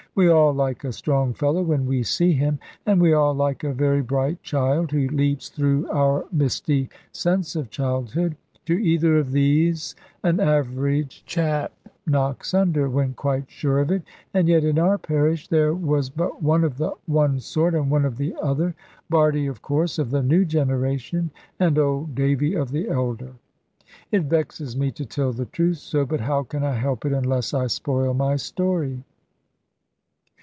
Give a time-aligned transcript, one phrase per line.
[0.13, 3.71] We all like a strong fellow when we see him; and we all like a
[3.71, 8.35] very bright child, who leaps through our misty sense of childhood.
[8.65, 11.71] To either of these an average chap
[12.05, 14.03] knocks under, when quite sure of it.
[14.33, 18.03] And yet, in our parish, there was but one of the one sort, and one
[18.03, 18.75] of the other.
[19.09, 23.31] Bardie, of course, of the new generation; and old Davy of the elder.
[24.11, 26.05] It vexes me to tell the truth so.
[26.05, 29.03] But how can I help it, unless I spoil my story?